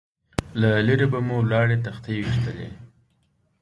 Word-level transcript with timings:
له 0.59 0.69
لرې 0.87 1.07
به 1.11 1.19
مو 1.27 1.35
ولاړې 1.41 1.77
تختې 1.85 2.11
ويشتلې. 2.23 2.69